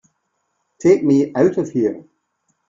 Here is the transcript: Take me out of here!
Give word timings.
Take 0.79 1.03
me 1.03 1.31
out 1.35 1.59
of 1.59 1.69
here! 1.69 2.03